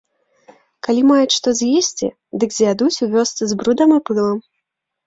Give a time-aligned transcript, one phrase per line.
[0.87, 2.09] Калі маюць што з'есці,
[2.43, 4.37] дык з'ядуць у вёсцы з брудам і пылам.